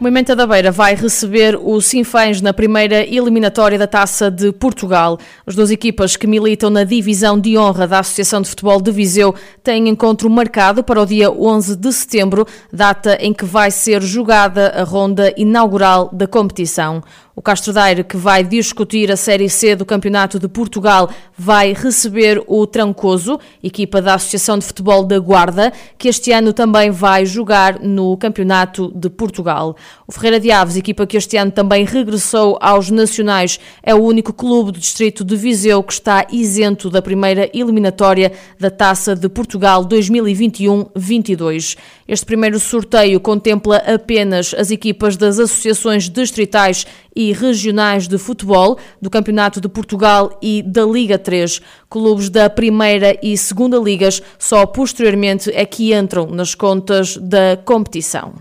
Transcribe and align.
Moimenta 0.00 0.36
da 0.36 0.46
Beira 0.46 0.70
vai 0.70 0.94
receber 0.94 1.58
o 1.60 1.80
Sinfãs 1.80 2.40
na 2.40 2.52
primeira 2.52 3.04
eliminatória 3.04 3.76
da 3.76 3.86
Taça 3.88 4.30
de 4.30 4.52
Portugal. 4.52 5.18
As 5.44 5.56
duas 5.56 5.72
equipas 5.72 6.14
que 6.16 6.24
militam 6.24 6.70
na 6.70 6.84
divisão 6.84 7.36
de 7.36 7.58
honra 7.58 7.84
da 7.84 7.98
Associação 7.98 8.40
de 8.40 8.48
Futebol 8.48 8.80
de 8.80 8.92
Viseu 8.92 9.34
têm 9.60 9.88
encontro 9.88 10.30
marcado 10.30 10.84
para 10.84 11.02
o 11.02 11.04
dia 11.04 11.32
11 11.32 11.74
de 11.74 11.92
setembro, 11.92 12.46
data 12.72 13.18
em 13.20 13.32
que 13.32 13.44
vai 13.44 13.72
ser 13.72 14.00
jogada 14.00 14.68
a 14.68 14.84
ronda 14.84 15.34
inaugural 15.36 16.08
da 16.12 16.28
competição. 16.28 17.02
O 17.38 17.40
Castro 17.40 17.72
Daire, 17.72 18.02
que 18.02 18.16
vai 18.16 18.42
discutir 18.42 19.12
a 19.12 19.16
Série 19.16 19.48
C 19.48 19.76
do 19.76 19.86
Campeonato 19.86 20.40
de 20.40 20.48
Portugal, 20.48 21.08
vai 21.38 21.72
receber 21.72 22.42
o 22.48 22.66
Trancoso, 22.66 23.38
equipa 23.62 24.02
da 24.02 24.14
Associação 24.14 24.58
de 24.58 24.64
Futebol 24.64 25.04
da 25.04 25.20
Guarda, 25.20 25.72
que 25.96 26.08
este 26.08 26.32
ano 26.32 26.52
também 26.52 26.90
vai 26.90 27.24
jogar 27.24 27.78
no 27.78 28.16
Campeonato 28.16 28.90
de 28.92 29.08
Portugal. 29.08 29.76
O 30.04 30.10
Ferreira 30.10 30.40
de 30.40 30.50
Aves, 30.50 30.76
equipa 30.76 31.06
que 31.06 31.16
este 31.16 31.36
ano 31.36 31.52
também 31.52 31.84
regressou 31.84 32.58
aos 32.60 32.90
Nacionais, 32.90 33.60
é 33.84 33.94
o 33.94 34.02
único 34.02 34.32
clube 34.32 34.72
do 34.72 34.80
distrito 34.80 35.24
de 35.24 35.36
Viseu 35.36 35.80
que 35.84 35.92
está 35.92 36.26
isento 36.32 36.90
da 36.90 37.00
primeira 37.00 37.48
eliminatória 37.54 38.32
da 38.58 38.68
Taça 38.68 39.14
de 39.14 39.28
Portugal 39.28 39.84
2021-22. 39.86 41.78
Este 42.08 42.26
primeiro 42.26 42.58
sorteio 42.58 43.20
contempla 43.20 43.76
apenas 43.76 44.52
as 44.54 44.72
equipas 44.72 45.16
das 45.16 45.38
associações 45.38 46.08
distritais 46.08 46.84
e 47.14 47.32
regionais 47.32 48.06
de 48.06 48.18
futebol 48.18 48.78
do 49.00 49.10
Campeonato 49.10 49.60
de 49.60 49.68
Portugal 49.68 50.38
e 50.42 50.62
da 50.62 50.84
Liga 50.84 51.18
3. 51.18 51.60
Clubes 51.88 52.28
da 52.28 52.48
Primeira 52.48 53.18
e 53.22 53.36
Segunda 53.36 53.78
Ligas 53.78 54.22
só 54.38 54.66
posteriormente 54.66 55.50
é 55.54 55.64
que 55.64 55.94
entram 55.94 56.26
nas 56.26 56.54
contas 56.54 57.16
da 57.16 57.56
competição. 57.64 58.34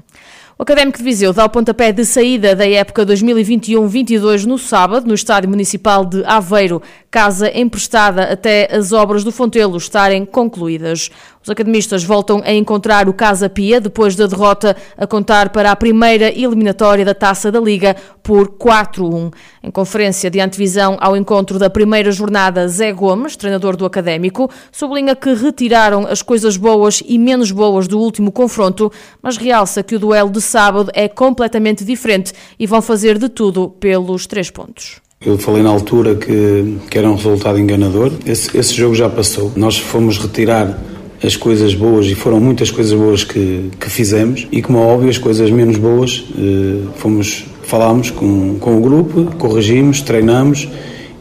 O 0.60 0.64
Académico 0.64 0.98
de 0.98 1.04
Viseu 1.04 1.32
dá 1.32 1.46
o 1.46 1.50
pontapé 1.50 1.92
de 1.92 2.04
saída 2.04 2.56
da 2.56 2.68
época 2.68 3.06
2021-22 3.06 4.46
no 4.46 4.58
sábado, 4.58 5.08
no 5.08 5.14
Estádio 5.14 5.48
Municipal 5.48 6.04
de 6.04 6.26
Aveiro, 6.26 6.82
casa 7.18 7.50
emprestada 7.52 8.32
até 8.32 8.70
as 8.72 8.92
obras 8.92 9.24
do 9.24 9.32
Fontelo 9.32 9.76
estarem 9.76 10.24
concluídas. 10.24 11.10
Os 11.42 11.50
academistas 11.50 12.04
voltam 12.04 12.44
a 12.46 12.54
encontrar 12.54 13.10
o 13.10 13.14
Casa 13.14 13.50
Pia 13.50 13.82
depois 13.82 14.16
da 14.16 14.28
derrota 14.28 14.78
a 14.96 15.08
contar 15.08 15.50
para 15.50 15.72
a 15.72 15.76
primeira 15.76 16.30
eliminatória 16.30 17.04
da 17.04 17.16
Taça 17.16 17.52
da 17.52 17.60
Liga 17.60 17.96
por 18.22 18.50
4-1. 18.50 19.34
Em 19.64 19.72
conferência 19.72 20.30
de 20.30 20.40
antevisão 20.40 20.96
ao 21.02 21.18
encontro 21.18 21.58
da 21.58 21.72
primeira 21.72 22.12
jornada, 22.12 22.68
Zé 22.68 22.92
Gomes, 22.92 23.36
treinador 23.36 23.76
do 23.76 23.88
Académico, 23.88 24.48
sublinha 24.72 25.16
que 25.16 25.34
retiraram 25.34 26.06
as 26.06 26.22
coisas 26.22 26.56
boas 26.56 27.02
e 27.04 27.18
menos 27.18 27.50
boas 27.50 27.88
do 27.88 27.98
último 27.98 28.32
confronto, 28.32 28.92
mas 29.24 29.38
realça 29.38 29.82
que 29.82 29.96
o 29.96 30.00
duelo 30.00 30.30
de 30.30 30.40
sábado 30.40 30.92
é 30.94 31.08
completamente 31.08 31.84
diferente 31.84 32.32
e 32.60 32.68
vão 32.68 32.80
fazer 32.80 33.18
de 33.18 33.28
tudo 33.28 33.72
pelos 33.72 34.28
três 34.28 34.52
pontos. 34.52 35.07
Eu 35.20 35.36
falei 35.36 35.64
na 35.64 35.70
altura 35.70 36.14
que, 36.14 36.78
que 36.92 36.98
era 36.98 37.10
um 37.10 37.16
resultado 37.16 37.60
enganador. 37.60 38.12
Esse, 38.24 38.56
esse 38.56 38.76
jogo 38.76 38.94
já 38.94 39.10
passou. 39.10 39.52
Nós 39.56 39.76
fomos 39.76 40.20
retirar 40.20 40.80
as 41.24 41.36
coisas 41.36 41.74
boas, 41.74 42.06
e 42.06 42.14
foram 42.14 42.40
muitas 42.40 42.70
coisas 42.70 42.94
boas 42.94 43.24
que, 43.24 43.72
que 43.80 43.90
fizemos, 43.90 44.48
e 44.52 44.62
como 44.62 44.78
é 44.78 44.82
óbvio, 44.82 45.10
as 45.10 45.18
coisas 45.18 45.50
menos 45.50 45.78
boas, 45.78 46.24
eh, 46.38 46.88
fomos, 46.98 47.46
falámos 47.64 48.12
com, 48.12 48.60
com 48.60 48.78
o 48.78 48.82
grupo, 48.82 49.24
corrigimos, 49.40 50.02
treinamos, 50.02 50.70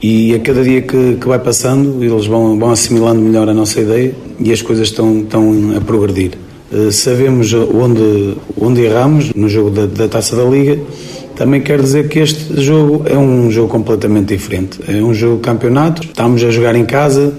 e 0.03 0.35
a 0.35 0.39
cada 0.41 0.63
dia 0.63 0.83
que, 0.83 1.17
que 1.19 1.27
vai 1.27 1.39
passando, 1.39 2.05
eles 2.05 2.27
vão, 2.27 2.59
vão 2.59 2.71
assimilando 2.71 3.23
melhor 3.23 3.49
a 3.49 3.55
nossa 3.55 3.81
ideia 3.81 4.15
e 4.39 4.53
as 4.53 4.61
coisas 4.61 4.89
estão, 4.89 5.21
estão 5.21 5.75
a 5.75 5.81
progredir. 5.81 6.33
Eh, 6.71 6.91
sabemos 6.91 7.55
onde, 7.55 8.37
onde 8.61 8.83
erramos 8.83 9.33
no 9.35 9.49
jogo 9.49 9.71
da, 9.71 9.87
da 9.87 10.09
Taça 10.09 10.37
da 10.37 10.45
Liga, 10.45 10.79
também 11.37 11.61
quero 11.61 11.83
dizer 11.83 12.09
que 12.09 12.19
este 12.19 12.61
jogo 12.61 13.05
é 13.07 13.17
um 13.17 13.51
jogo 13.51 13.69
completamente 13.69 14.29
diferente. 14.29 14.81
É 14.89 15.03
um 15.03 15.13
jogo 15.13 15.37
de 15.37 15.43
campeonato, 15.43 16.03
estamos 16.03 16.43
a 16.43 16.51
jogar 16.51 16.75
em 16.75 16.85
casa, 16.85 17.35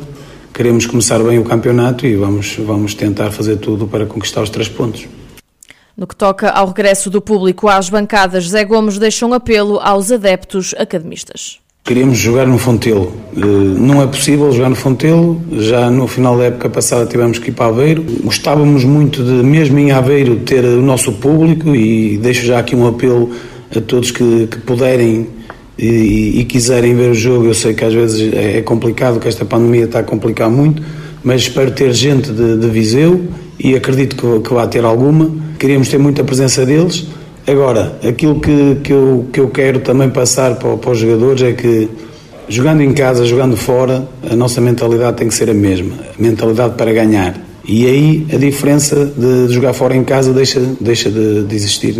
queremos 0.54 0.86
começar 0.86 1.20
bem 1.20 1.40
o 1.40 1.44
campeonato 1.44 2.06
e 2.06 2.16
vamos, 2.16 2.56
vamos 2.60 2.94
tentar 2.94 3.32
fazer 3.32 3.58
tudo 3.58 3.88
para 3.88 4.06
conquistar 4.06 4.42
os 4.42 4.50
três 4.50 4.70
pontos. 4.70 5.08
No 5.98 6.06
que 6.06 6.16
toca 6.16 6.50
ao 6.52 6.68
regresso 6.68 7.10
do 7.10 7.20
público 7.20 7.68
às 7.68 7.90
bancadas, 7.90 8.50
Zé 8.50 8.64
Gomes 8.64 9.00
deixa 9.00 9.26
um 9.26 9.34
apelo 9.34 9.80
aos 9.80 10.12
adeptos 10.12 10.76
academistas. 10.78 11.60
Queríamos 11.84 12.18
jogar 12.18 12.46
no 12.46 12.58
Fontelo. 12.58 13.14
Eh, 13.36 13.40
não 13.40 14.02
é 14.04 14.08
possível 14.08 14.52
jogar 14.52 14.70
no 14.70 14.76
Fontelo. 14.76 15.42
Já 15.54 15.90
no 15.90 16.06
final 16.06 16.38
da 16.38 16.44
época 16.44 16.70
passada 16.70 17.06
tivemos 17.06 17.40
que 17.40 17.50
ir 17.50 17.54
para 17.54 17.68
Aveiro. 17.68 18.06
Gostávamos 18.24 18.84
muito 18.84 19.24
de, 19.24 19.32
mesmo 19.42 19.80
em 19.80 19.92
Aveiro, 19.92 20.36
ter 20.36 20.66
o 20.66 20.82
nosso 20.82 21.14
público 21.14 21.74
e 21.74 22.18
deixo 22.18 22.46
já 22.46 22.60
aqui 22.60 22.76
um 22.76 22.86
apelo 22.86 23.32
a 23.76 23.82
todos 23.82 24.12
que, 24.12 24.48
que 24.48 24.58
puderem 24.60 25.28
e, 25.78 26.40
e, 26.40 26.46
quiserem 26.46 26.96
ver 26.96 27.12
o 27.12 27.14
jogo, 27.14 27.46
eu 27.46 27.54
sei 27.54 27.74
que 27.74 27.86
às 27.86 27.94
vezes 27.94 28.34
é, 28.34 28.58
é 28.58 28.62
complicado, 28.62 29.20
que 29.20 29.28
esta 29.28 29.46
pandemia 29.46 29.86
está 29.86 30.00
a 30.00 30.04
complicar 30.04 30.50
muito, 30.50 30.82
mas 31.24 31.42
espero 31.42 31.72
ter 31.72 31.94
gente 31.94 32.32
de, 32.32 32.58
de 32.58 32.68
Viseu 32.68 33.28
e 33.60 33.76
acredito 33.76 34.16
que, 34.16 34.48
que 34.48 34.54
vai 34.54 34.68
ter 34.68 34.84
alguma. 34.84 35.30
Queríamos 35.60 35.90
ter 35.90 35.98
muita 35.98 36.24
presença 36.24 36.66
deles. 36.66 37.06
Agora, 37.46 37.98
aquilo 38.08 38.40
que, 38.40 38.78
que, 38.84 38.92
eu, 38.92 39.26
que 39.32 39.40
eu 39.40 39.50
quero 39.50 39.80
também 39.80 40.10
passar 40.10 40.56
para, 40.56 40.76
para 40.78 40.92
os 40.92 40.98
jogadores 40.98 41.42
é 41.44 41.54
que, 41.54 41.90
jogando 42.50 42.82
em 42.82 42.94
casa, 42.94 43.26
jogando 43.26 43.56
fora, 43.56 44.08
a 44.30 44.36
nossa 44.36 44.60
mentalidade 44.60 45.18
tem 45.18 45.28
que 45.28 45.34
ser 45.34 45.50
a 45.50 45.54
mesma 45.54 45.94
a 45.96 46.22
mentalidade 46.22 46.76
para 46.76 46.92
ganhar. 46.92 47.40
E 47.68 47.86
aí 47.86 48.26
a 48.34 48.38
diferença 48.38 49.06
de 49.06 49.54
jogar 49.54 49.74
fora 49.74 49.96
em 49.96 50.04
casa 50.04 50.34
deixa, 50.34 50.60
deixa 50.80 51.10
de, 51.10 51.44
de 51.44 51.56
existir. 51.56 51.98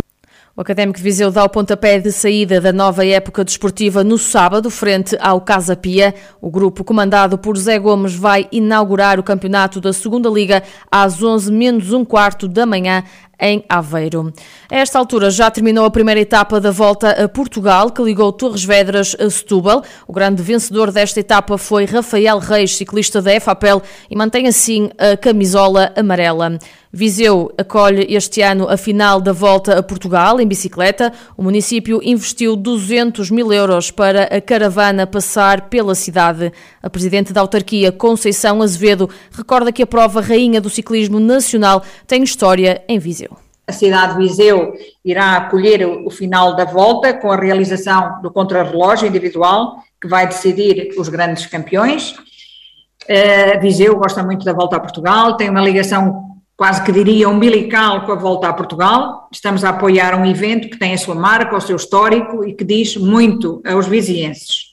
O 0.58 0.62
Académico 0.62 0.98
de 0.98 1.04
Viseu 1.04 1.30
dá 1.30 1.44
o 1.44 1.50
pontapé 1.50 2.00
de 2.00 2.12
saída 2.12 2.60
da 2.60 2.74
nova 2.74 3.06
época 3.06 3.44
desportiva 3.44 4.04
no 4.04 4.18
sábado, 4.18 4.72
frente 4.72 5.16
ao 5.22 5.40
Casa 5.40 5.76
Pia. 5.76 6.16
O 6.42 6.50
grupo 6.50 6.84
comandado 6.84 7.38
por 7.38 7.56
Zé 7.56 7.78
Gomes 7.78 8.16
vai 8.16 8.48
inaugurar 8.52 9.20
o 9.20 9.24
campeonato 9.24 9.80
da 9.80 9.94
Segunda 9.94 10.28
Liga 10.28 10.64
às 10.90 11.22
11 11.22 11.52
menos 11.52 11.94
um 11.94 12.04
quarto 12.04 12.48
da 12.48 12.66
manhã 12.66 13.04
em 13.40 13.64
Aveiro. 13.70 14.34
A 14.68 14.78
esta 14.78 14.98
altura 14.98 15.30
já 15.30 15.52
terminou 15.52 15.86
a 15.86 15.92
primeira 15.92 16.20
etapa 16.20 16.60
da 16.60 16.72
volta 16.72 17.12
a 17.12 17.30
Portugal, 17.30 17.92
que 17.92 18.02
ligou 18.02 18.32
Torres 18.32 18.64
Vedras 18.64 19.16
a 19.20 19.30
Setúbal. 19.30 19.84
O 20.08 20.14
grande 20.14 20.42
vencedor 20.42 20.92
desta 20.92 21.20
etapa 21.20 21.56
foi 21.60 21.86
Rafael 21.86 22.40
Reis, 22.40 22.76
ciclista 22.76 23.22
da 23.22 23.32
EFAPEL, 23.32 23.84
e 24.10 24.16
mantém 24.16 24.48
assim 24.48 24.90
a 24.98 25.16
camisola 25.16 25.94
amarela. 25.96 26.58
Viseu 26.92 27.52
acolhe 27.58 28.08
este 28.10 28.42
ano 28.42 28.70
a 28.70 28.78
final 28.78 29.20
da 29.20 29.34
volta 29.34 29.78
a 29.78 29.84
Portugal 29.84 30.40
em 30.40 30.48
bicicleta. 30.48 31.12
O 31.36 31.44
município 31.44 32.00
investiu 32.02 32.56
200 32.56 33.30
mil 33.30 33.52
euros 33.52 33.92
para 33.92 34.24
a 34.24 34.40
caravana 34.40 35.06
passar 35.06 35.70
pela 35.70 35.94
cidade. 35.96 36.52
A 36.82 36.90
presidente 36.90 37.34
da 37.34 37.42
autarquia, 37.42 37.92
Conceição 37.92 38.62
Azevedo, 38.62 39.10
recorda 39.32 39.72
que 39.72 39.84
a 39.84 39.88
prova 39.88 40.22
rainha 40.22 40.62
do 40.62 40.70
ciclismo 40.70 41.20
nacional 41.20 41.84
tem 42.08 42.24
história 42.24 42.82
em 42.88 42.98
Viseu. 43.00 43.38
A 43.68 43.74
cidade 43.74 44.14
de 44.14 44.20
Viseu 44.20 44.74
irá 45.04 45.36
acolher 45.36 45.86
o 45.86 46.10
final 46.10 46.56
da 46.56 46.64
volta 46.64 47.14
com 47.14 47.30
a 47.30 47.36
realização 47.36 48.22
do 48.22 48.32
contrarrelógio 48.32 49.10
individual, 49.10 49.84
que 50.02 50.08
vai 50.08 50.26
decidir 50.26 50.96
os 50.98 51.10
grandes 51.10 51.46
campeões. 51.48 52.12
Uh, 52.12 53.60
Viseu 53.60 53.98
gosta 53.98 54.24
muito 54.24 54.46
da 54.46 54.54
volta 54.54 54.78
a 54.78 54.80
Portugal, 54.80 55.36
tem 55.36 55.50
uma 55.50 55.62
ligação 55.62 56.27
quase 56.58 56.84
que 56.84 56.92
diria 56.92 57.30
umbilical 57.30 58.04
com 58.04 58.12
a 58.12 58.16
volta 58.16 58.50
a 58.50 58.54
Portugal. 58.54 59.30
Estamos 59.32 59.64
a 59.64 59.70
apoiar 59.70 60.20
um 60.20 60.26
evento 60.26 60.68
que 60.70 60.80
tem 60.80 60.92
a 60.94 60.98
sua 60.98 61.14
marca, 61.14 61.56
o 61.56 61.62
seu 61.62 61.76
histórico 61.76 62.44
e 62.44 62.54
que 62.54 62.64
diz 62.64 62.98
muito 62.98 63.62
aos 63.64 63.88
vizienses. 63.88 64.72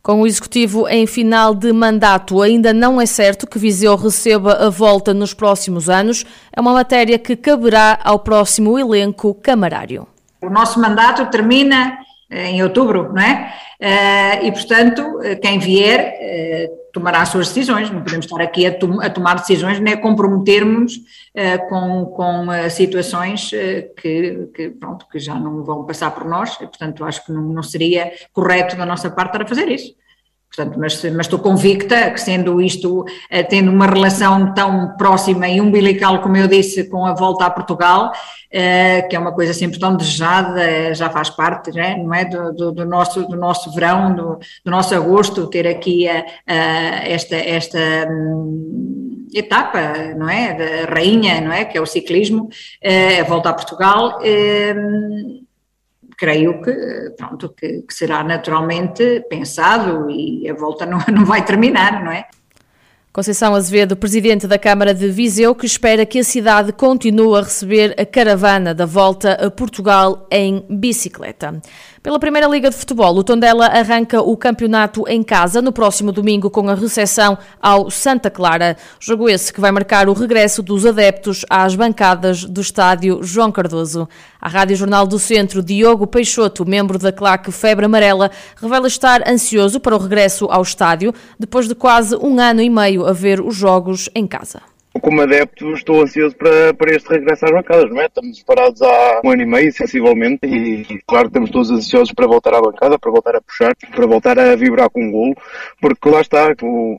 Com 0.00 0.22
o 0.22 0.26
Executivo 0.26 0.88
em 0.88 1.04
final 1.04 1.52
de 1.52 1.72
mandato, 1.72 2.40
ainda 2.40 2.72
não 2.72 3.00
é 3.00 3.06
certo 3.06 3.44
que 3.44 3.58
Viseu 3.58 3.96
receba 3.96 4.52
a 4.64 4.70
volta 4.70 5.12
nos 5.12 5.34
próximos 5.34 5.90
anos. 5.90 6.24
É 6.56 6.60
uma 6.60 6.72
matéria 6.72 7.18
que 7.18 7.34
caberá 7.34 7.98
ao 8.04 8.20
próximo 8.20 8.78
elenco 8.78 9.34
camarário. 9.34 10.06
O 10.40 10.48
nosso 10.48 10.80
mandato 10.80 11.28
termina 11.28 11.98
eh, 12.30 12.50
em 12.50 12.62
outubro, 12.62 13.12
não 13.12 13.20
é? 13.20 13.52
Eh, 13.80 14.46
e, 14.46 14.52
portanto, 14.52 15.20
eh, 15.24 15.34
quem 15.34 15.58
vier 15.58 16.14
tomará 16.96 17.20
as 17.20 17.28
suas 17.28 17.48
decisões. 17.48 17.90
Não 17.90 18.02
podemos 18.02 18.24
estar 18.24 18.40
aqui 18.42 18.66
a, 18.66 18.70
a 19.02 19.10
tomar 19.10 19.34
decisões 19.34 19.78
nem 19.78 19.94
a 19.94 20.00
comprometermos 20.00 20.94
com, 21.68 22.06
com 22.06 22.46
situações 22.70 23.50
que, 24.00 24.48
que, 24.54 24.70
pronto, 24.70 25.06
que 25.10 25.18
já 25.18 25.34
não 25.34 25.62
vão 25.62 25.84
passar 25.84 26.10
por 26.10 26.24
nós. 26.24 26.54
E, 26.54 26.66
portanto, 26.66 27.04
acho 27.04 27.24
que 27.24 27.32
não, 27.32 27.42
não 27.42 27.62
seria 27.62 28.12
correto 28.32 28.76
da 28.76 28.86
nossa 28.86 29.10
parte 29.10 29.28
estar 29.28 29.42
a 29.42 29.46
fazer 29.46 29.68
isso. 29.68 29.94
Portanto, 30.56 30.78
mas, 30.80 31.04
mas 31.04 31.26
estou 31.26 31.38
convicta 31.38 32.10
que 32.10 32.18
sendo 32.18 32.62
isto, 32.62 33.04
eh, 33.28 33.42
tendo 33.42 33.70
uma 33.70 33.86
relação 33.86 34.54
tão 34.54 34.96
próxima 34.96 35.46
e 35.46 35.60
umbilical, 35.60 36.22
como 36.22 36.34
eu 36.38 36.48
disse, 36.48 36.88
com 36.88 37.04
a 37.04 37.12
volta 37.12 37.44
a 37.44 37.50
Portugal, 37.50 38.10
eh, 38.50 39.02
que 39.02 39.14
é 39.14 39.18
uma 39.18 39.32
coisa 39.32 39.52
sempre 39.52 39.78
tão 39.78 39.94
desejada, 39.94 40.94
já 40.94 41.10
faz 41.10 41.28
parte, 41.28 41.70
né, 41.72 41.96
não 41.96 42.14
é, 42.14 42.24
do, 42.24 42.54
do, 42.54 42.72
do 42.72 42.86
nosso, 42.86 43.28
do 43.28 43.36
nosso 43.36 43.70
verão, 43.74 44.14
do, 44.14 44.38
do, 44.64 44.70
nosso 44.70 44.94
agosto, 44.94 45.46
ter 45.48 45.66
aqui 45.66 46.08
a, 46.08 46.24
a, 46.46 46.54
esta, 47.06 47.36
esta 47.36 47.78
hum, 48.10 49.26
etapa, 49.34 50.14
não 50.16 50.30
é, 50.30 50.54
da 50.54 50.94
rainha, 50.94 51.38
não 51.42 51.52
é, 51.52 51.66
que 51.66 51.76
é 51.76 51.80
o 51.82 51.86
ciclismo, 51.86 52.48
a 53.20 53.24
volta 53.24 53.50
a 53.50 53.52
Portugal, 53.52 54.18
creio 56.16 56.62
que, 56.62 56.72
pronto, 57.16 57.50
que, 57.50 57.82
que, 57.82 57.94
será 57.94 58.24
naturalmente 58.24 59.24
pensado 59.28 60.10
e 60.10 60.48
a 60.48 60.54
volta 60.54 60.86
não, 60.86 60.98
não 61.12 61.24
vai 61.24 61.44
terminar, 61.44 62.02
não 62.02 62.10
é? 62.10 62.26
Conceição 63.16 63.54
Azevedo, 63.54 63.96
presidente 63.96 64.46
da 64.46 64.58
Câmara 64.58 64.92
de 64.92 65.08
Viseu, 65.08 65.54
que 65.54 65.64
espera 65.64 66.04
que 66.04 66.18
a 66.18 66.22
cidade 66.22 66.70
continue 66.70 67.38
a 67.38 67.40
receber 67.40 67.94
a 67.98 68.04
caravana 68.04 68.74
da 68.74 68.84
volta 68.84 69.32
a 69.32 69.50
Portugal 69.50 70.26
em 70.30 70.62
bicicleta. 70.68 71.58
Pela 72.02 72.20
Primeira 72.20 72.46
Liga 72.46 72.68
de 72.68 72.76
Futebol, 72.76 73.16
o 73.16 73.24
Tondela 73.24 73.66
arranca 73.66 74.20
o 74.20 74.36
campeonato 74.36 75.02
em 75.08 75.22
casa 75.22 75.62
no 75.62 75.72
próximo 75.72 76.12
domingo 76.12 76.50
com 76.50 76.68
a 76.68 76.74
recepção 76.74 77.38
ao 77.60 77.90
Santa 77.90 78.30
Clara. 78.30 78.76
Jogo 79.00 79.30
esse 79.30 79.52
que 79.52 79.60
vai 79.62 79.72
marcar 79.72 80.08
o 80.08 80.12
regresso 80.12 80.62
dos 80.62 80.84
adeptos 80.84 81.44
às 81.48 81.74
bancadas 81.74 82.44
do 82.44 82.60
estádio 82.60 83.24
João 83.24 83.50
Cardoso. 83.50 84.06
A 84.40 84.48
Rádio 84.48 84.76
Jornal 84.76 85.06
do 85.06 85.18
Centro, 85.18 85.62
Diogo 85.62 86.06
Peixoto, 86.06 86.64
membro 86.64 86.98
da 86.98 87.10
claque 87.10 87.50
Febre 87.50 87.86
Amarela, 87.86 88.30
revela 88.54 88.86
estar 88.86 89.28
ansioso 89.28 89.80
para 89.80 89.96
o 89.96 89.98
regresso 89.98 90.46
ao 90.48 90.62
estádio 90.62 91.12
depois 91.36 91.66
de 91.66 91.74
quase 91.74 92.14
um 92.14 92.38
ano 92.38 92.60
e 92.60 92.70
meio 92.70 93.05
a 93.06 93.12
ver 93.12 93.40
os 93.40 93.54
jogos 93.54 94.10
em 94.14 94.26
casa 94.26 94.62
como 95.00 95.20
adepto, 95.20 95.72
estou 95.72 96.02
ansioso 96.02 96.36
para, 96.36 96.72
para 96.74 96.94
este 96.94 97.08
regresso 97.08 97.44
às 97.44 97.50
bancadas, 97.50 97.90
não 97.90 98.00
é? 98.00 98.06
Estamos 98.06 98.42
parados 98.42 98.80
há 98.82 99.20
um 99.24 99.30
ano 99.30 99.42
e 99.42 99.46
meio, 99.46 99.72
sensivelmente, 99.72 100.46
e 100.46 101.00
claro, 101.06 101.28
estamos 101.28 101.50
todos 101.50 101.70
ansiosos 101.70 102.12
para 102.12 102.26
voltar 102.26 102.54
à 102.54 102.60
bancada, 102.60 102.98
para 102.98 103.10
voltar 103.10 103.36
a 103.36 103.40
puxar, 103.40 103.74
para 103.94 104.06
voltar 104.06 104.38
a 104.38 104.56
vibrar 104.56 104.90
com 104.90 105.06
o 105.06 105.10
golo, 105.10 105.34
porque 105.80 106.08
lá 106.08 106.20
está, 106.20 106.54
o, 106.62 106.98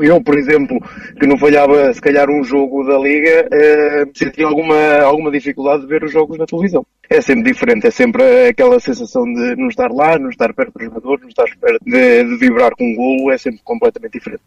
eu, 0.00 0.22
por 0.22 0.38
exemplo, 0.38 0.78
que 1.18 1.26
não 1.26 1.38
falhava 1.38 1.92
se 1.92 2.00
calhar 2.00 2.28
um 2.28 2.44
jogo 2.44 2.84
da 2.84 2.98
Liga, 2.98 3.48
eh, 3.50 4.04
senti 4.14 4.42
alguma, 4.42 5.00
alguma 5.00 5.30
dificuldade 5.30 5.82
de 5.82 5.88
ver 5.88 6.04
os 6.04 6.12
jogos 6.12 6.38
na 6.38 6.46
televisão. 6.46 6.84
É 7.08 7.20
sempre 7.20 7.50
diferente, 7.50 7.86
é 7.86 7.90
sempre 7.90 8.48
aquela 8.48 8.78
sensação 8.78 9.24
de 9.24 9.56
não 9.56 9.68
estar 9.68 9.90
lá, 9.90 10.18
não 10.18 10.28
estar 10.28 10.52
perto 10.52 10.78
do 10.78 10.84
jogador, 10.84 11.20
não 11.20 11.28
estar 11.28 11.46
perto 11.60 11.84
de, 11.84 12.24
de 12.24 12.36
vibrar 12.36 12.72
com 12.76 12.92
o 12.92 12.94
golo, 12.94 13.32
é 13.32 13.38
sempre 13.38 13.60
completamente 13.64 14.12
diferente. 14.12 14.42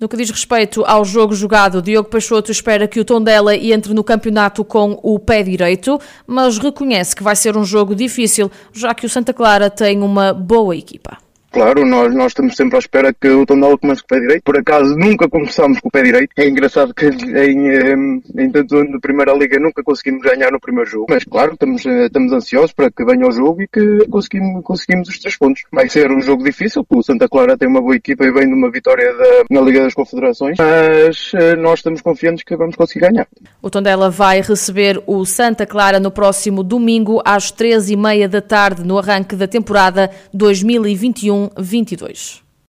No 0.00 0.08
que 0.08 0.16
diz 0.16 0.28
respeito 0.28 0.84
ao 0.84 1.04
jogo 1.04 1.34
jogado, 1.34 1.80
Diogo 1.80 2.08
Peixoto 2.08 2.50
espera 2.50 2.88
que 2.88 2.98
o 2.98 3.04
Tondela 3.04 3.56
entre 3.56 3.94
no 3.94 4.02
campeonato 4.02 4.64
com 4.64 4.98
o 5.02 5.18
pé 5.20 5.42
direito, 5.42 6.00
mas 6.26 6.58
reconhece 6.58 7.14
que 7.14 7.22
vai 7.22 7.36
ser 7.36 7.56
um 7.56 7.64
jogo 7.64 7.94
difícil, 7.94 8.50
já 8.72 8.92
que 8.92 9.06
o 9.06 9.08
Santa 9.08 9.32
Clara 9.32 9.70
tem 9.70 10.02
uma 10.02 10.34
boa 10.34 10.76
equipa. 10.76 11.16
Claro, 11.54 11.86
nós, 11.86 12.12
nós 12.12 12.32
estamos 12.32 12.56
sempre 12.56 12.74
à 12.74 12.80
espera 12.80 13.14
que 13.14 13.28
o 13.28 13.46
Tondela 13.46 13.78
comece 13.78 14.00
com 14.02 14.06
o 14.06 14.08
pé 14.08 14.18
direito. 14.18 14.42
Por 14.42 14.58
acaso 14.58 14.96
nunca 14.96 15.28
começamos 15.28 15.78
com 15.78 15.86
o 15.86 15.90
pé 15.90 16.02
direito. 16.02 16.30
É 16.36 16.48
engraçado 16.48 16.92
que 16.92 17.06
em, 17.06 18.20
em, 18.36 18.50
tanto 18.50 18.76
ano 18.76 18.90
de 18.90 18.98
Primeira 18.98 19.32
Liga 19.34 19.60
nunca 19.60 19.80
conseguimos 19.84 20.20
ganhar 20.20 20.50
no 20.50 20.58
primeiro 20.58 20.90
jogo. 20.90 21.06
Mas 21.08 21.22
claro, 21.22 21.52
estamos, 21.52 21.86
estamos 21.86 22.32
ansiosos 22.32 22.72
para 22.72 22.90
que 22.90 23.04
venha 23.04 23.28
o 23.28 23.30
jogo 23.30 23.62
e 23.62 23.68
que 23.68 24.04
conseguimos, 24.10 24.64
conseguimos 24.64 25.08
os 25.08 25.18
três 25.20 25.36
pontos. 25.36 25.62
Vai 25.72 25.88
ser 25.88 26.10
um 26.10 26.20
jogo 26.20 26.42
difícil, 26.42 26.84
porque 26.84 26.98
o 26.98 27.02
Santa 27.04 27.28
Clara 27.28 27.56
tem 27.56 27.68
uma 27.68 27.80
boa 27.80 27.94
equipa 27.94 28.24
e 28.24 28.32
vem 28.32 28.48
de 28.48 28.54
uma 28.54 28.68
vitória 28.68 29.14
da, 29.14 29.44
na 29.48 29.60
Liga 29.60 29.80
das 29.84 29.94
Confederações. 29.94 30.56
Mas 30.58 31.30
eh, 31.34 31.54
nós 31.54 31.78
estamos 31.78 32.02
confiantes 32.02 32.42
que 32.42 32.56
vamos 32.56 32.74
conseguir 32.74 33.06
ganhar. 33.06 33.28
O 33.62 33.70
Tondela 33.70 34.10
vai 34.10 34.40
receber 34.40 35.00
o 35.06 35.24
Santa 35.24 35.64
Clara 35.64 36.00
no 36.00 36.10
próximo 36.10 36.64
domingo 36.64 37.22
às 37.24 37.52
13h30 37.52 38.26
da 38.26 38.40
tarde 38.40 38.82
no 38.82 38.98
arranque 38.98 39.36
da 39.36 39.46
temporada 39.46 40.10
2021 40.32 41.43
22. 41.56 42.43